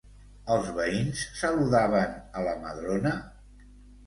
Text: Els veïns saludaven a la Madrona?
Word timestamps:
Els 0.53 0.71
veïns 0.77 1.21
saludaven 1.41 2.17
a 2.41 2.47
la 2.49 2.57
Madrona? 2.65 3.15